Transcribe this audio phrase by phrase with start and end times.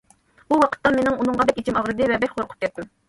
[0.53, 2.91] ئۇ ۋاقىتتا مېنىڭ ئۇنىڭغا بەك ئىچىم ئاغرىدى ۋە بەك قورقۇپ كەتتىم.